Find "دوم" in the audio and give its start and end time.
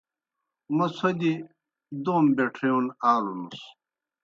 2.03-2.25